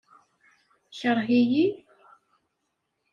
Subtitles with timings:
[0.89, 1.65] Yekṛeh-iyi?